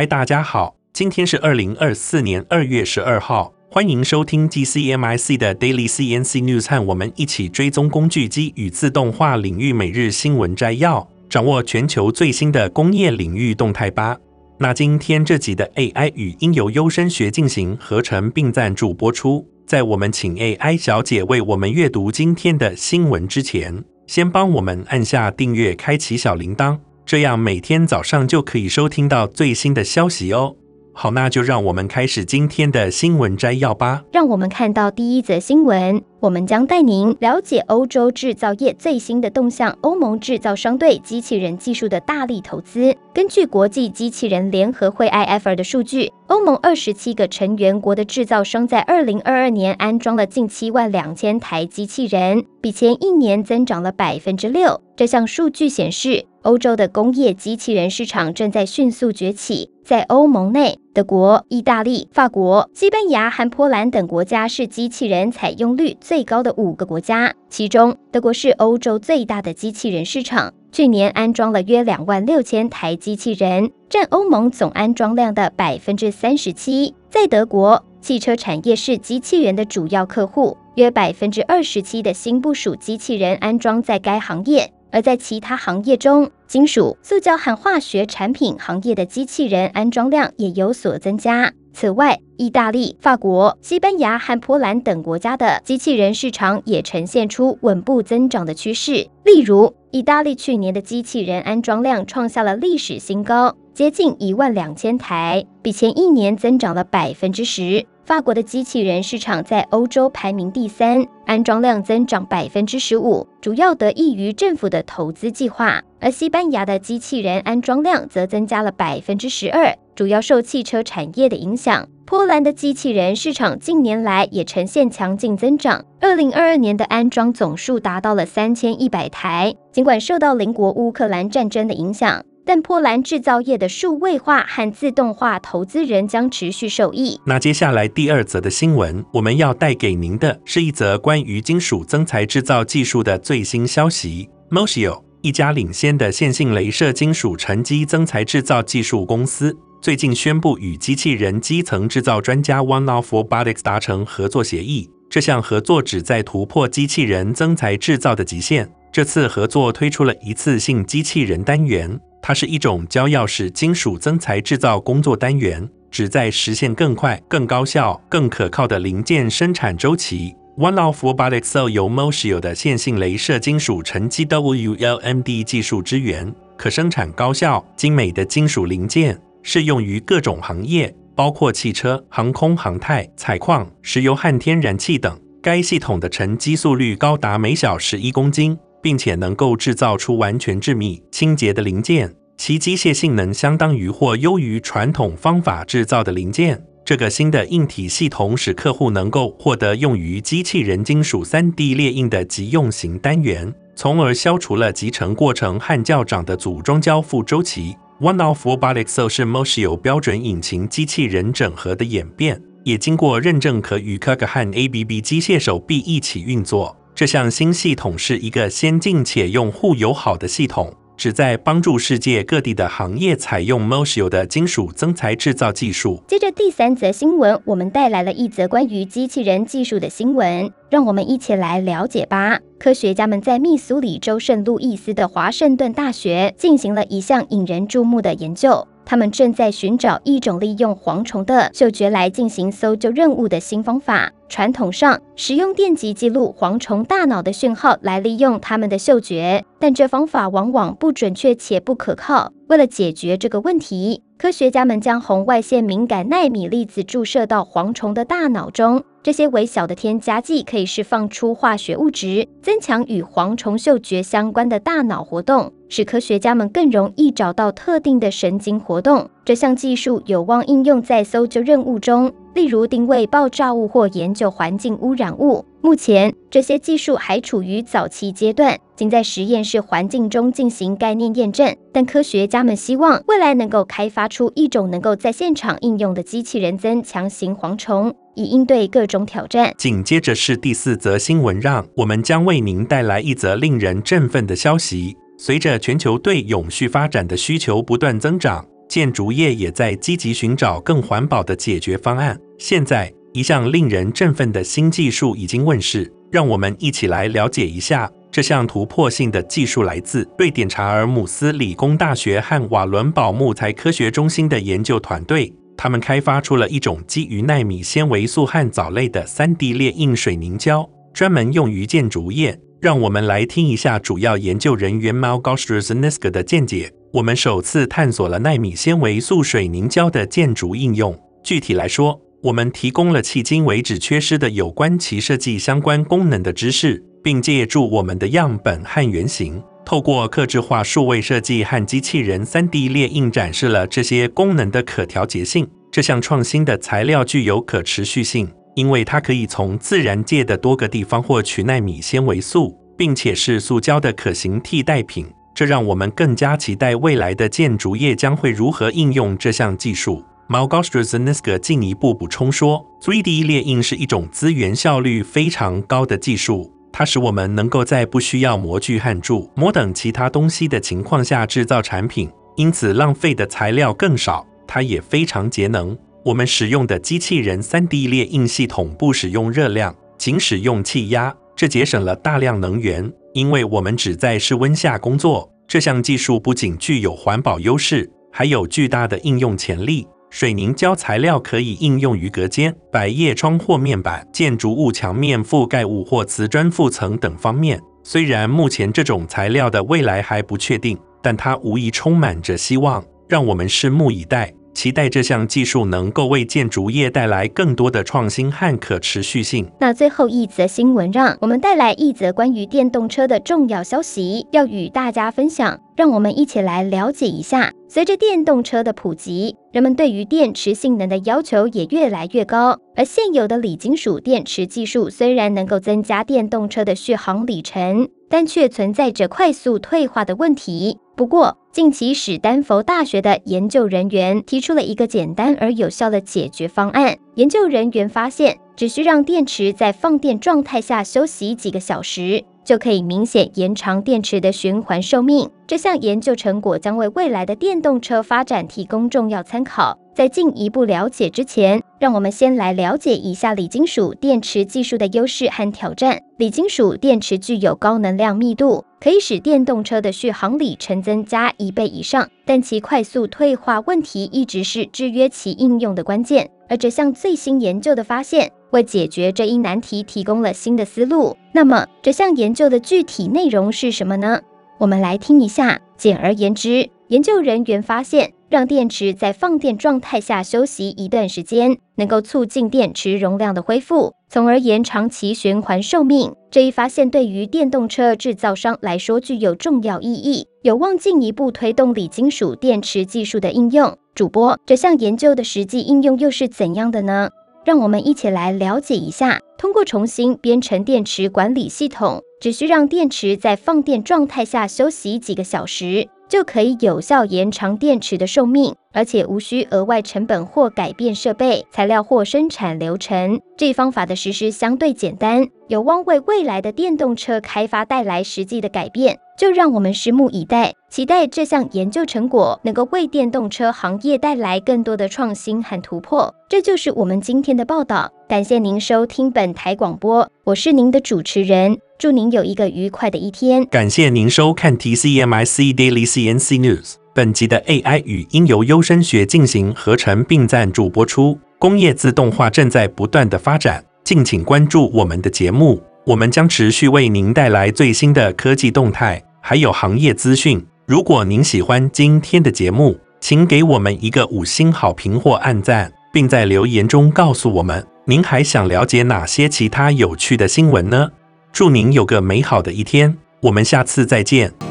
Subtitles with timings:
[0.00, 14.16] 嗨，大家好，今天是二零二四年二月十二号，欢迎收听 GCMIC 的 Daily CNC News，和我们一起追踪工具机与自动化领域每日新闻摘要，掌握全球最新的工业领域动态吧。
[14.58, 19.46] 那今天这集的 AI 语音由优声学进行合成并赞助播出。
[19.66, 26.78] 在我们请 AI 小姐为我们阅读今天的新闻之前，先帮我们按下订阅，开启小铃铛。
[27.10, 30.54] 这样每天早上就可以收听到最新的消息哦。
[30.92, 34.04] 好，那就让我们开始今天的新闻摘要吧。
[34.12, 36.00] 让我们看到第一则新闻。
[36.20, 39.76] 我们将带您了解欧洲制造业最新的动向。
[39.80, 42.94] 欧盟制造商对机器人技术的大力投资。
[43.12, 54.80] 根据国际机器人联合会 IFR 的数据，欧盟二十七个成员国的制造商在二零二二年安装了近七万两千台机器人，比前一年增长了百分之六。
[54.94, 59.70] 这项数据显示，欧洲的工业机器人市场正在迅速崛起。
[59.84, 76.94] 在欧盟内，德国、意大利、法国、西班牙和波兰等国家是机器人采用率最高的五个国家，其中德国是欧洲最大的机器人市场，去年安装了约两万六千台机器人，占欧盟总安装量的百分之三十七。
[77.10, 84.72] 在德国，汽车产业是机器人的主要客户，约百分之二十七的新部署机器人安装在该行业。
[84.92, 91.52] 而在其他行业中，金属、塑胶和化学产品行业的机器人安装量也有所增加。
[91.72, 99.08] 此外，意大利、法国、西班牙和波兰等国家的机器人市场也呈现出稳步增长的趋势。
[99.24, 107.86] 例如，意大利去年的机器人安装量创下了历史新高，接近一万两千台，比前一年增长了百分之十。
[108.10, 115.80] 法国的机器人市场在欧洲排名第三，安装量增长百分之十五，主要得益于政府的投资计划。
[116.00, 121.86] 而西班牙的机器人安装量则增加了百分之十二，主要受汽车产业的影响。
[122.04, 129.54] 波兰的机器人市场近年来也呈现强劲增长，二零二二年的安装总数达到了三千一百台。
[129.70, 132.24] 尽管受到邻国乌克兰战争的影响。
[132.44, 137.20] 但波兰制造业的数位化和自动化投资人将持续受益。
[137.24, 144.28] 那接下来第二则的新闻，我们要带给您的是一则关于金属增材制造技术的最新消息。
[144.50, 154.90] Moshio 一家领先的线性镭射金属沉积增材制造技术公司，最近宣布与机器人基层制造专家 One of Robotics 达成合作协议。
[155.08, 158.70] 这项合作旨在突破机器人增材制造的极限。
[158.92, 162.00] 这次合作推出了一次性机器人单元。
[162.22, 170.34] 它是一种焦耀式金属增材制造工作单元，旨在实现更快、更高效、更可靠的零件生产周期。
[170.56, 185.18] One-off Robotics 由 Moshio 的线性镭射金属沉积 WLMD 技术支援，可生产高效、精美的金属零件，适用于各种行业，包括汽车、航空航太、采矿、石油和天然气等。
[185.42, 188.58] 该系统的沉积速率高达每小时一公斤。
[188.82, 196.64] 并且能够制造出完全致密、清洁的零件，其机械性能相当于或优于传统方法制造的零件。
[196.82, 207.76] 这个新的硬体系统使客户能够获得用于机器人金属 3D 列印的急用型单元，从而消除了集成过程和较长的组装交付周期。
[208.00, 216.74] One-off Robotics 是 Moshio 标准引擎机器人整合的演变，也经过认证可与 KUKA 和 ABB 机械手臂一起运作。
[217.00, 226.02] 这项新系统是一个先进且用户友好的系统，旨在帮助世界各地的行业采用 Moshio 的金属增材制造技术。
[226.06, 232.38] 接着第三则新闻，我们带来了一则关于机器人技术的新闻，让我们一起来了解吧。
[232.58, 238.68] 科学家们在密苏里州圣路易斯的华盛顿大学进行了一项引人注目的研究。
[238.90, 244.10] 他们正在寻找一种利用蝗虫的嗅觉来进行搜救任务的新方法。
[244.28, 252.32] 传统上，使用电极记录蝗虫大脑的讯号来利用它们的嗅觉，但这方法往往不准确且不可靠。
[252.48, 258.82] 为了解决这个问题，科学家们将红外线敏感纳米粒子注射到蝗虫的大脑中。
[259.02, 269.08] 这些微小的添加剂可以释放出化学物质，增强与蝗虫嗅觉相关的大脑活动，使科学家们更容易找到特定的神经活动。
[269.24, 275.46] 这项技术有望应用在搜救任务中，例如定位爆炸物或研究环境污染物。
[275.62, 281.54] 目前，这些技术还处于早期阶段，仅在实验室环境中进行概念验证。
[281.72, 289.54] 但科学家们希望未来能够开发出一种能够在现场应用的机器人增强型蝗虫，以应对各种挑战。
[289.56, 294.94] 紧接着是第四则新闻，让我们将为您带来一则令人振奋的消息。
[295.16, 302.18] 随着全球对永续发展的需求不断增长，建筑业也在积极寻找更环保的解决方案。
[302.38, 307.90] 现在，一项令人振奋的新技术已经问世，让我们一起来了解一下。
[308.12, 315.32] 这项突破性的技术来自瑞典查尔姆斯理工大学和瓦伦堡木材科学中心的研究团队。
[315.62, 322.40] 他们开发出了一种基于纳米纤维素和藻类的 3D 列印水凝胶，专门用于建筑业。
[322.62, 326.72] 让我们来听一下主要研究人员 Małgorzata Zniska 的见解。
[326.94, 330.98] 我们首次探索了纳米纤维素水凝胶的建筑应用。
[331.22, 345.48] 具体来说，我们提供了迄今为止缺失的有关其设计相关功能的知识，并借助我们的样本和原型，透过客制化数位设计和机器人 3D 列印展示了这些功能的可调节性。
[345.70, 355.06] 这项创新的材料具有可持续性，因为它可以从自然界的多个地方获取纳米纤维素，并且是塑胶的可行替代品。
[355.32, 360.02] 这让我们更加期待未来的建筑业将会如何应用这项技术。
[360.28, 374.26] Małgorzata Zniska 进一步补充说，3D 列印是一种资源效率非常高的技术，它使我们能够在不需要模具和铸模等其他东西的情况下制造产品，因此浪费的材料更少。
[374.46, 375.76] 它也非常节能。
[376.04, 382.92] 我们使用的机器人 3D 列印系统不使用热量，仅使用气压，这节省了大量能源。
[383.12, 389.86] 因为我们只在室温下工作，这项技术不仅具有环保优势，还有巨大的应用潜力。
[390.10, 397.60] 水凝胶材料可以应用于隔间、百叶窗或面板、建筑物墙面覆盖物或瓷砖覆层等方面。
[397.82, 404.34] 虽然目前这种材料的未来还不确定，但它无疑充满着希望，让我们拭目以待。
[404.52, 409.50] 期待这项技术能够为建筑业带来更多的创新和可持续性。
[409.58, 415.60] 那最后一则新闻，让我们带来一则关于电动车的重要消息，要与大家分享。
[415.76, 417.54] 让我们一起来了解一下。
[417.66, 422.58] 随着电动车的普及，人们对于电池性能的要求也越来越高。
[422.76, 430.76] 而现有的锂金属电池技术虽然能够增加电动车的续航里程，但却存在着快速退化的问题。
[431.00, 436.98] 不过，近期史丹佛大学的研究人员提出了一个简单而有效的解决方案。
[437.14, 445.30] 研究人员发现，只需让电池在放电状态下休息几个小时，就可以明显延长电池的循环寿命。
[445.46, 449.78] 这项研究成果将为未来的电动车发展提供重要参考。
[449.94, 456.02] 在进一步了解之前，让我们先来了解一下锂金属电池技术的优势和挑战。
[456.16, 466.28] 锂金属电池具有高能量密度，可以使电动车的续航里程增加一倍以上，但其快速退化问题一直是制约其应用的关键。
[466.48, 471.16] 而这项最新研究的发现，为解决这一难题提供了新的思路。
[471.32, 474.20] 那么，这项研究的具体内容是什么呢？
[474.58, 475.60] 我们来听一下。
[475.76, 486.12] 简而言之，研究人员发现，让电池在放电状态下休息一段时间，能够促进电池容量的恢复，从而延长其循环寿命。
[486.30, 493.74] 这一发现对于电动车制造商来说具有重要意义，有望进一步推动锂金属电池技术的应用。
[493.94, 497.08] 主播，这项研究的实际应用又是怎样的呢？
[497.44, 499.20] 让我们一起来了解一下。
[499.38, 513.20] 通过重新编程电池管理系统，只需让电池在放电状态下休息几个小时，就可以有效延长电池的寿命，而且无需额外成本或改变设备、材料或生产流程。
[513.38, 518.98] 这一方法的实施相对简单，有望为未来的电动车开发带来实际的改变。
[519.16, 526.12] 就让我们拭目以待，期待这项研究成果能够为电动车行业带来更多的创新和突破。
[526.28, 533.46] 这就是我们今天的报道，感谢您收听本台广播，我是您的主持人，祝您有一个愉快的一天。
[533.46, 536.74] 感谢您收看 TCMIC Daily CNC News。
[536.92, 541.16] 本集的 AI 语音由优声学进行合成并赞助播出。
[541.38, 549.00] 工业自动化正在不断的发展，敬请关注我们的节目，我们将持续为您带来最新的科技动态。
[549.20, 550.44] 还有行业资讯。
[550.66, 560.90] 如果您喜欢今天的节目，请给我们一个五星好评或按赞，并在留言中告诉我们您还想了解哪些其他有趣的新闻呢？
[561.32, 564.49] 祝您有个美好的一天，我们下次再见。